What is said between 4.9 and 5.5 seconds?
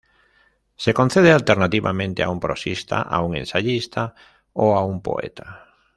poeta.